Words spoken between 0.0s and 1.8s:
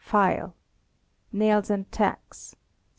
File. *Nails